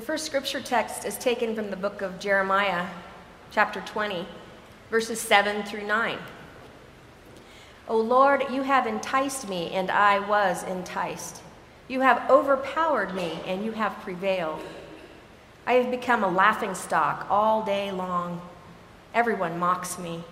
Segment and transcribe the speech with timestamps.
[0.00, 2.86] The first scripture text is taken from the book of Jeremiah,
[3.50, 4.26] chapter 20,
[4.90, 6.16] verses 7 through 9.
[7.86, 11.42] O Lord, you have enticed me, and I was enticed.
[11.86, 14.62] You have overpowered me, and you have prevailed.
[15.66, 18.40] I have become a laughing stock all day long.
[19.12, 20.24] Everyone mocks me.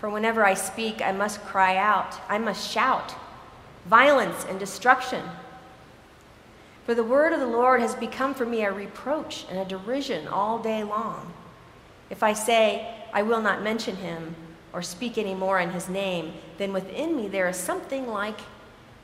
[0.00, 3.14] For whenever I speak, I must cry out, I must shout
[3.86, 5.24] violence and destruction.
[6.84, 10.26] For the word of the Lord has become for me a reproach and a derision
[10.26, 11.32] all day long.
[12.10, 14.34] If I say, I will not mention him
[14.72, 18.40] or speak any more in his name, then within me there is something like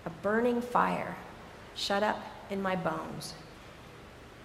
[0.05, 1.17] a burning fire
[1.75, 3.35] shut up in my bones.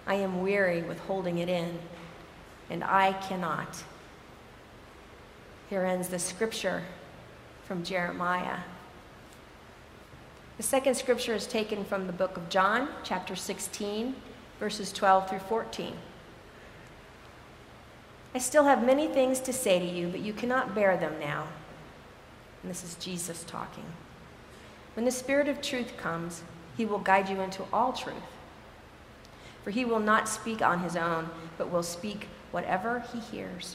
[0.06, 1.78] I am weary with holding it in,
[2.70, 3.82] and I cannot.
[5.70, 6.82] Here ends the scripture
[7.64, 8.58] from Jeremiah.
[10.56, 14.14] The second scripture is taken from the book of John, chapter 16,
[14.60, 15.94] verses 12 through 14.
[18.36, 21.48] I still have many things to say to you, but you cannot bear them now.
[22.62, 23.84] And this is Jesus talking.
[24.94, 26.42] When the Spirit of truth comes,
[26.76, 28.14] he will guide you into all truth.
[29.64, 33.74] For he will not speak on his own, but will speak whatever he hears.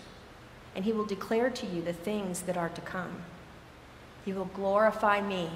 [0.78, 3.24] And he will declare to you the things that are to come.
[4.24, 5.50] He will glorify me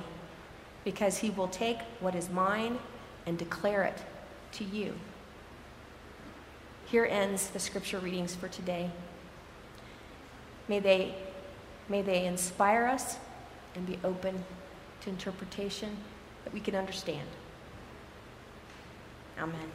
[0.83, 2.79] because he will take what is mine
[3.25, 3.97] and declare it
[4.53, 4.93] to you.
[6.85, 8.91] Here ends the scripture readings for today.
[10.67, 11.15] May they,
[11.89, 13.17] may they inspire us
[13.75, 14.43] and be open
[15.01, 15.97] to interpretation
[16.43, 17.27] that we can understand.
[19.39, 19.71] Amen.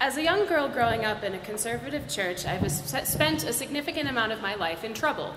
[0.00, 4.30] As a young girl growing up in a conservative church, I've spent a significant amount
[4.30, 5.34] of my life in trouble.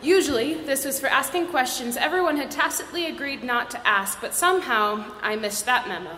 [0.00, 5.04] Usually, this was for asking questions everyone had tacitly agreed not to ask, but somehow
[5.20, 6.16] I missed that memo.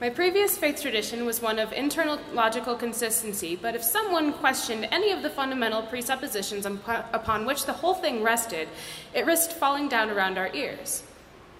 [0.00, 5.12] My previous faith tradition was one of internal logical consistency, but if someone questioned any
[5.12, 8.68] of the fundamental presuppositions upon which the whole thing rested,
[9.12, 11.02] it risked falling down around our ears.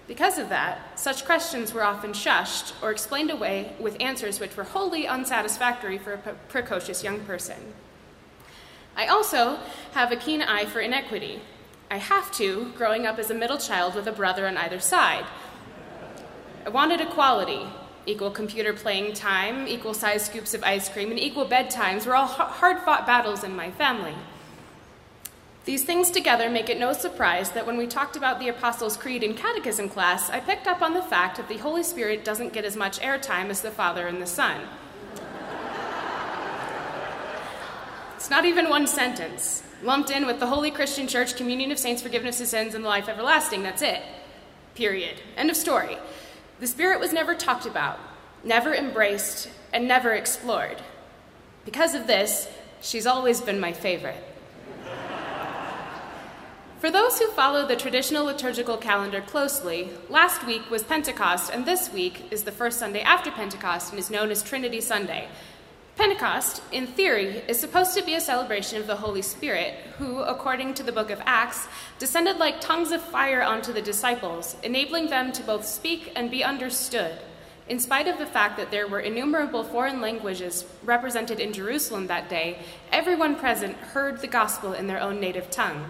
[0.07, 4.63] Because of that, such questions were often shushed or explained away with answers which were
[4.63, 7.73] wholly unsatisfactory for a precocious young person.
[8.95, 9.59] I also
[9.93, 11.41] have a keen eye for inequity.
[11.89, 15.25] I have to, growing up as a middle child with a brother on either side.
[16.65, 17.67] I wanted equality
[18.05, 22.27] equal computer playing time, equal sized scoops of ice cream, and equal bedtimes were all
[22.27, 24.13] hard fought battles in my family.
[25.65, 29.23] These things together make it no surprise that when we talked about the Apostles' Creed
[29.23, 32.65] in catechism class, I picked up on the fact that the Holy Spirit doesn't get
[32.65, 34.61] as much airtime as the Father and the Son.
[38.15, 42.03] it's not even one sentence, lumped in with the Holy Christian Church, communion of saints,
[42.03, 43.63] forgiveness of sins, and the life everlasting.
[43.63, 44.03] That's it.
[44.75, 45.19] Period.
[45.35, 45.97] End of story.
[46.59, 47.97] The Spirit was never talked about,
[48.43, 50.77] never embraced, and never explored.
[51.65, 52.47] Because of this,
[52.81, 54.34] she's always been my favorite.
[56.79, 61.91] For those who follow the traditional liturgical calendar closely, last week was Pentecost, and this
[61.91, 65.29] week is the first Sunday after Pentecost and is known as Trinity Sunday.
[65.95, 70.73] Pentecost, in theory, is supposed to be a celebration of the Holy Spirit, who, according
[70.73, 75.31] to the book of Acts, descended like tongues of fire onto the disciples, enabling them
[75.31, 77.17] to both speak and be understood,
[77.69, 82.29] in spite of the fact that there were innumerable foreign languages represented in Jerusalem that
[82.29, 82.59] day,
[82.91, 85.89] everyone present heard the gospel in their own native tongue.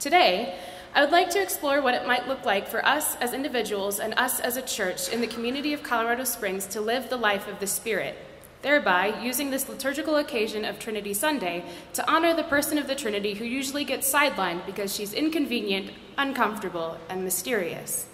[0.00, 0.54] Today,
[0.94, 4.14] I would like to explore what it might look like for us as individuals and
[4.16, 7.60] us as a church in the community of Colorado Springs to live the life of
[7.60, 8.16] the Spirit,
[8.62, 13.34] thereby using this liturgical occasion of Trinity Sunday to honor the person of the Trinity
[13.34, 18.06] who usually gets sidelined because she's inconvenient, uncomfortable, and mysterious.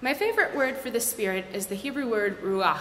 [0.00, 2.80] My favorite word for the Spirit is the Hebrew word ruach.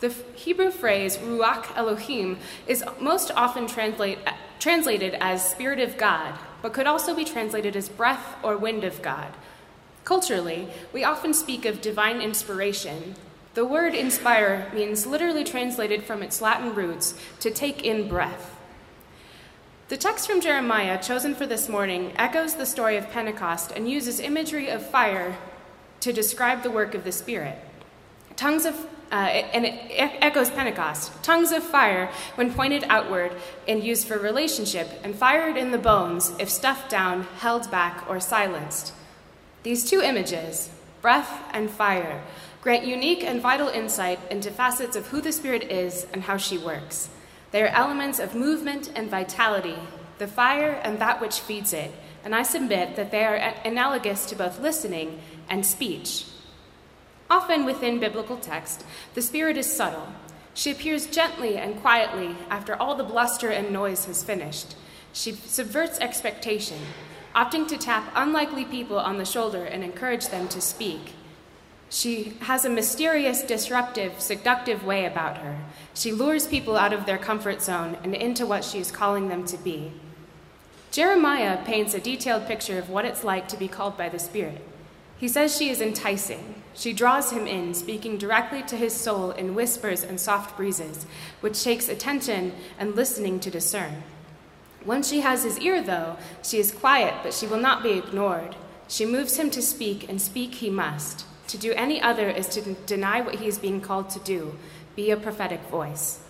[0.00, 4.18] The Hebrew phrase ruach Elohim is most often translate,
[4.58, 9.02] translated as Spirit of God, but could also be translated as breath or wind of
[9.02, 9.32] God.
[10.04, 13.16] Culturally, we often speak of divine inspiration.
[13.54, 18.56] The word inspire means literally translated from its Latin roots to take in breath.
[19.88, 24.18] The text from Jeremiah chosen for this morning echoes the story of Pentecost and uses
[24.20, 25.38] imagery of fire
[26.00, 27.58] to describe the work of the Spirit.
[28.34, 31.22] Tongues of uh, and it echoes Pentecost.
[31.22, 33.32] Tongues of fire, when pointed outward
[33.68, 38.18] and used for relationship, and fired in the bones if stuffed down, held back, or
[38.18, 38.92] silenced.
[39.62, 40.70] These two images,
[41.02, 42.22] breath and fire,
[42.62, 46.58] grant unique and vital insight into facets of who the Spirit is and how she
[46.58, 47.08] works.
[47.52, 49.76] They are elements of movement and vitality,
[50.18, 51.92] the fire and that which feeds it,
[52.24, 56.24] and I submit that they are analogous to both listening and speech.
[57.28, 58.84] Often within biblical text,
[59.14, 60.08] the Spirit is subtle.
[60.54, 64.76] She appears gently and quietly after all the bluster and noise has finished.
[65.12, 66.78] She subverts expectation,
[67.34, 71.14] opting to tap unlikely people on the shoulder and encourage them to speak.
[71.88, 75.58] She has a mysterious, disruptive, seductive way about her.
[75.94, 79.44] She lures people out of their comfort zone and into what she is calling them
[79.46, 79.92] to be.
[80.90, 84.66] Jeremiah paints a detailed picture of what it's like to be called by the Spirit.
[85.18, 86.55] He says she is enticing.
[86.76, 91.06] She draws him in, speaking directly to his soul in whispers and soft breezes,
[91.40, 94.02] which takes attention and listening to discern.
[94.84, 98.54] Once she has his ear, though, she is quiet, but she will not be ignored.
[98.88, 101.24] She moves him to speak, and speak he must.
[101.48, 104.56] To do any other is to deny what he is being called to do,
[104.94, 106.20] be a prophetic voice.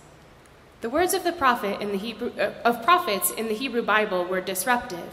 [0.79, 4.23] The words of the prophet in the Hebrew, uh, of prophets in the Hebrew Bible
[4.25, 5.09] were disruptive.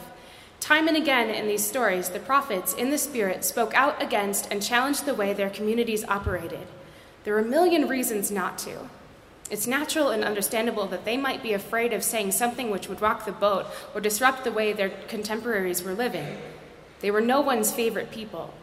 [0.64, 4.62] Time and again in these stories, the prophets in the Spirit spoke out against and
[4.62, 6.66] challenged the way their communities operated.
[7.22, 8.88] There were a million reasons not to.
[9.50, 13.26] It's natural and understandable that they might be afraid of saying something which would rock
[13.26, 16.38] the boat or disrupt the way their contemporaries were living.
[17.00, 18.54] They were no one's favorite people.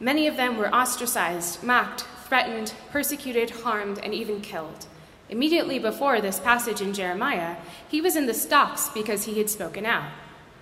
[0.00, 4.86] Many of them were ostracized, mocked, threatened, persecuted, harmed, and even killed.
[5.30, 7.58] Immediately before this passage in Jeremiah,
[7.88, 10.10] he was in the stocks because he had spoken out.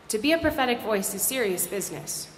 [0.08, 2.28] To be a prophetic voice is serious business.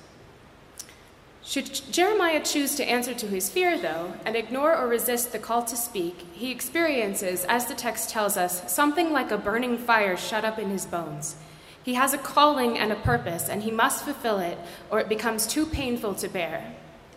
[1.45, 5.65] Should Jeremiah choose to answer to his fear, though, and ignore or resist the call
[5.65, 10.45] to speak, he experiences, as the text tells us, something like a burning fire shut
[10.45, 11.37] up in his bones.
[11.83, 14.59] He has a calling and a purpose, and he must fulfill it,
[14.91, 16.75] or it becomes too painful to bear.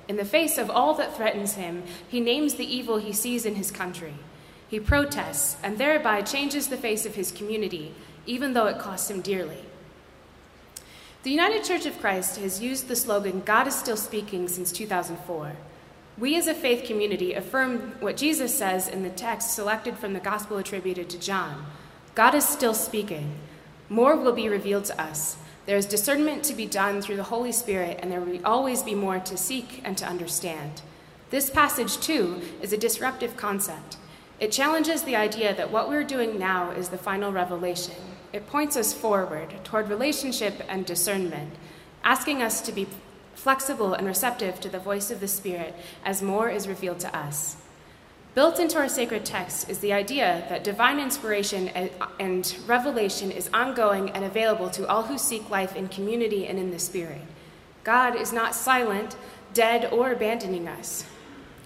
[0.08, 3.56] In the face of all that threatens him, he names the evil he sees in
[3.56, 4.16] his country.
[4.68, 7.94] He protests and thereby changes the face of his community,
[8.26, 9.66] even though it costs him dearly.
[11.24, 15.52] The United Church of Christ has used the slogan, God is still speaking, since 2004.
[16.18, 20.20] We as a faith community affirm what Jesus says in the text selected from the
[20.20, 21.66] gospel attributed to John
[22.16, 23.36] God is still speaking.
[23.88, 25.38] More will be revealed to us.
[25.68, 28.96] There is discernment to be done through the Holy Spirit, and there will always be
[28.96, 30.82] more to seek and to understand.
[31.30, 33.98] This passage, too, is a disruptive concept.
[34.40, 38.11] It challenges the idea that what we're doing now is the final revelation.
[38.34, 41.54] It points us forward toward relationship and discernment,
[42.04, 42.88] asking us to be
[43.36, 45.76] flexible and receptive to the voice of the Spirit
[46.06, 47.58] as more is revealed to us.
[48.34, 51.70] Built into our sacred text is the idea that divine inspiration
[52.20, 56.72] and revelation is ongoing and available to all who seek life in community and in
[56.72, 57.22] the Spirit.
[57.84, 59.18] God is not silent,
[59.54, 61.04] dead, or abandoning us.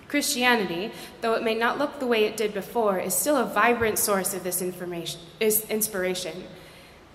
[0.07, 0.92] Christianity,
[1.22, 4.34] though it may not look the way it did before, is still a vibrant source
[4.34, 6.46] of this information, is inspiration.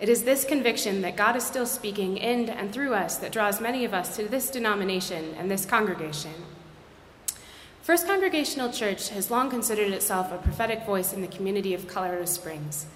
[0.01, 3.61] It is this conviction that God is still speaking in and through us that draws
[3.61, 6.33] many of us to this denomination and this congregation.
[7.83, 12.25] First Congregational Church has long considered itself a prophetic voice in the community of Colorado
[12.25, 12.87] Springs.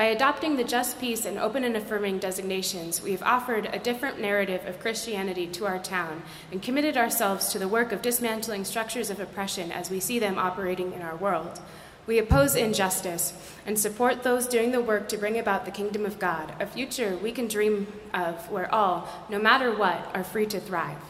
[0.00, 4.18] By adopting the just peace and open and affirming designations, we have offered a different
[4.18, 9.10] narrative of Christianity to our town and committed ourselves to the work of dismantling structures
[9.10, 11.60] of oppression as we see them operating in our world.
[12.06, 13.34] We oppose injustice
[13.66, 17.18] and support those doing the work to bring about the kingdom of God, a future
[17.18, 21.02] we can dream of where all, no matter what, are free to thrive.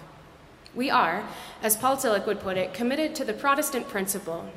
[0.74, 1.28] We are,
[1.62, 4.50] as Paul Tillich would put it, committed to the Protestant principle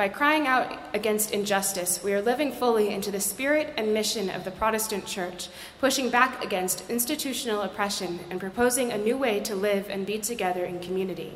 [0.00, 4.44] by crying out against injustice, we are living fully into the spirit and mission of
[4.44, 9.90] the Protestant Church, pushing back against institutional oppression and proposing a new way to live
[9.90, 11.34] and be together in community.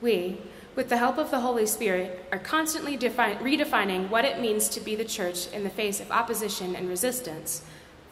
[0.00, 0.38] We,
[0.76, 4.94] with the help of the Holy Spirit, are constantly redefining what it means to be
[4.94, 7.62] the church in the face of opposition and resistance.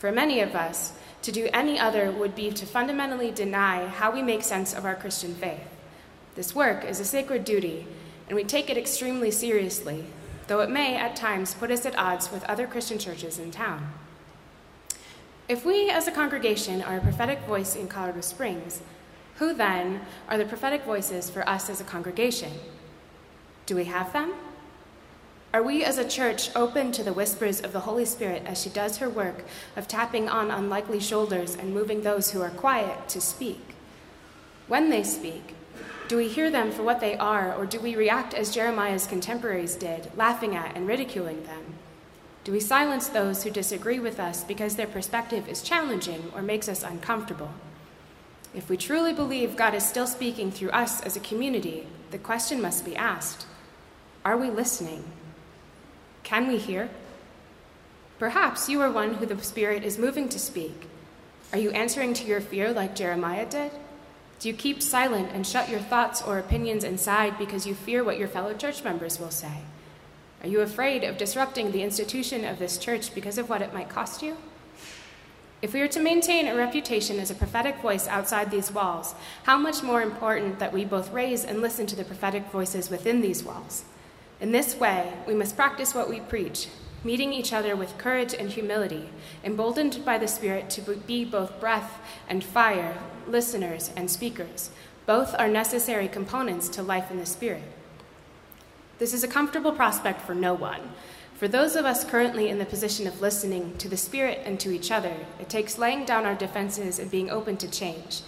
[0.00, 4.20] For many of us, to do any other would be to fundamentally deny how we
[4.20, 5.68] make sense of our Christian faith.
[6.34, 7.86] This work is a sacred duty
[8.28, 10.04] and we take it extremely seriously,
[10.46, 13.92] though it may at times put us at odds with other Christian churches in town.
[15.48, 18.80] If we as a congregation are a prophetic voice in Colorado Springs,
[19.36, 22.52] who then are the prophetic voices for us as a congregation?
[23.66, 24.32] Do we have them?
[25.54, 28.68] Are we as a church open to the whispers of the Holy Spirit as she
[28.68, 29.44] does her work
[29.76, 33.74] of tapping on unlikely shoulders and moving those who are quiet to speak?
[34.68, 35.54] When they speak,
[36.08, 39.74] do we hear them for what they are, or do we react as Jeremiah's contemporaries
[39.74, 41.74] did, laughing at and ridiculing them?
[42.44, 46.68] Do we silence those who disagree with us because their perspective is challenging or makes
[46.68, 47.50] us uncomfortable?
[48.54, 52.62] If we truly believe God is still speaking through us as a community, the question
[52.62, 53.46] must be asked
[54.24, 55.04] Are we listening?
[56.22, 56.88] Can we hear?
[58.18, 60.88] Perhaps you are one who the Spirit is moving to speak.
[61.52, 63.72] Are you answering to your fear like Jeremiah did?
[64.38, 68.18] Do you keep silent and shut your thoughts or opinions inside because you fear what
[68.18, 69.62] your fellow church members will say?
[70.42, 73.88] Are you afraid of disrupting the institution of this church because of what it might
[73.88, 74.36] cost you?
[75.62, 79.14] If we are to maintain a reputation as a prophetic voice outside these walls,
[79.44, 83.22] how much more important that we both raise and listen to the prophetic voices within
[83.22, 83.84] these walls.
[84.38, 86.68] In this way, we must practice what we preach,
[87.04, 89.08] meeting each other with courage and humility,
[89.44, 94.70] emboldened by the Spirit to be both breath and fire, listeners and speakers.
[95.06, 97.62] Both are necessary components to life in the Spirit.
[98.98, 100.80] This is a comfortable prospect for no one.
[101.34, 104.70] For those of us currently in the position of listening to the Spirit and to
[104.70, 108.22] each other, it takes laying down our defenses and being open to change.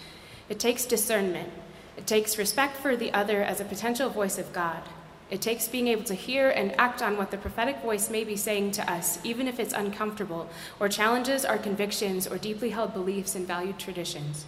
[0.51, 1.51] It takes discernment.
[1.97, 4.83] It takes respect for the other as a potential voice of God.
[5.31, 8.37] It takes being able to hear and act on what the prophetic voice may be
[8.37, 10.49] saying to us, even if it's uncomfortable
[10.81, 14.47] or challenges our convictions or deeply held beliefs and valued traditions.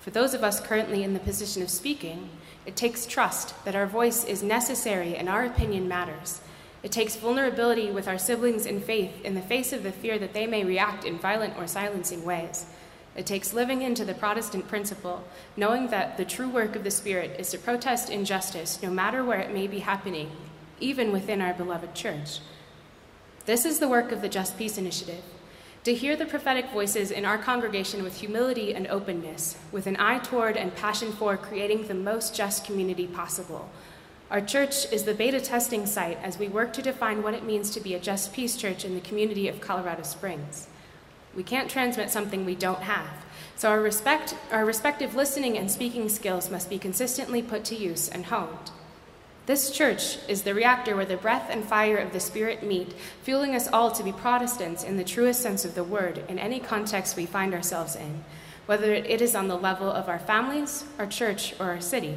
[0.00, 2.28] For those of us currently in the position of speaking,
[2.66, 6.42] it takes trust that our voice is necessary and our opinion matters.
[6.82, 10.34] It takes vulnerability with our siblings in faith in the face of the fear that
[10.34, 12.66] they may react in violent or silencing ways.
[13.16, 15.24] It takes living into the Protestant principle,
[15.56, 19.38] knowing that the true work of the Spirit is to protest injustice no matter where
[19.38, 20.30] it may be happening,
[20.80, 22.40] even within our beloved church.
[23.46, 25.22] This is the work of the Just Peace Initiative
[25.84, 30.18] to hear the prophetic voices in our congregation with humility and openness, with an eye
[30.18, 33.68] toward and passion for creating the most just community possible.
[34.30, 37.70] Our church is the beta testing site as we work to define what it means
[37.70, 40.68] to be a just peace church in the community of Colorado Springs.
[41.36, 43.24] We can't transmit something we don't have,
[43.56, 48.08] so our, respect, our respective listening and speaking skills must be consistently put to use
[48.08, 48.70] and honed.
[49.46, 53.54] This church is the reactor where the breath and fire of the Spirit meet, fueling
[53.54, 57.14] us all to be Protestants in the truest sense of the word in any context
[57.14, 58.24] we find ourselves in,
[58.64, 62.16] whether it is on the level of our families, our church, or our city.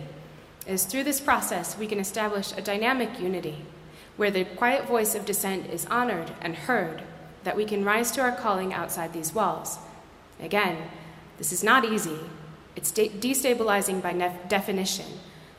[0.66, 3.66] It is through this process we can establish a dynamic unity,
[4.16, 7.04] where the quiet voice of dissent is honored and heard,
[7.48, 9.80] that we can rise to our calling outside these walls.
[10.42, 10.90] Again,
[11.38, 12.20] this is not easy.
[12.76, 15.06] It's de- destabilizing by nef- definition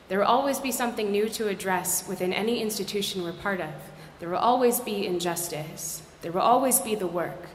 [0.09, 3.73] there will always be something new to address within any institution we're part of.
[4.19, 6.01] There will always be injustice.
[6.21, 7.47] There will always be the work.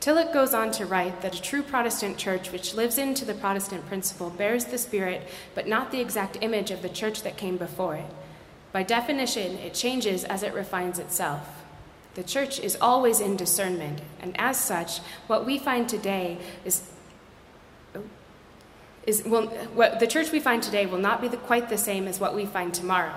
[0.00, 3.86] Tillich goes on to write that a true Protestant church which lives into the Protestant
[3.86, 7.94] principle bears the spirit, but not the exact image of the church that came before
[7.94, 8.10] it.
[8.72, 11.63] By definition, it changes as it refines itself.
[12.14, 16.88] The church is always in discernment, and as such, what we find today is
[17.94, 18.02] oh,
[19.04, 22.06] is will, what the church we find today will not be the, quite the same
[22.06, 23.16] as what we find tomorrow.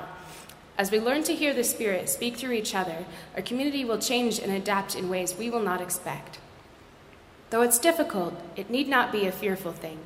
[0.77, 4.39] As we learn to hear the Spirit speak through each other, our community will change
[4.39, 6.39] and adapt in ways we will not expect.
[7.49, 9.99] Though it's difficult, it need not be a fearful thing.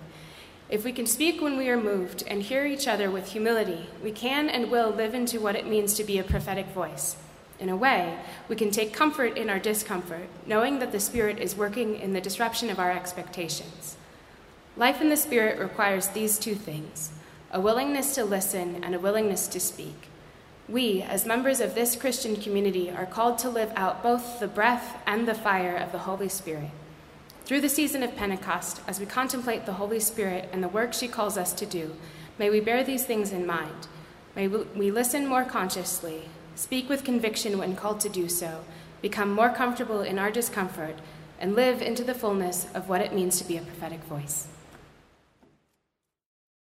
[0.69, 4.11] If we can speak when we are moved and hear each other with humility, we
[4.11, 7.17] can and will live into what it means to be a prophetic voice.
[7.61, 8.17] In a way,
[8.49, 12.19] we can take comfort in our discomfort, knowing that the Spirit is working in the
[12.19, 13.97] disruption of our expectations.
[14.75, 17.11] Life in the Spirit requires these two things
[17.51, 20.07] a willingness to listen and a willingness to speak.
[20.67, 24.97] We, as members of this Christian community, are called to live out both the breath
[25.05, 26.71] and the fire of the Holy Spirit.
[27.45, 31.07] Through the season of Pentecost, as we contemplate the Holy Spirit and the work she
[31.07, 31.95] calls us to do,
[32.39, 33.87] may we bear these things in mind.
[34.35, 36.29] May we listen more consciously,
[36.61, 38.63] speak with conviction when called to do so,
[39.01, 40.95] become more comfortable in our discomfort,
[41.39, 44.47] and live into the fullness of what it means to be a prophetic voice.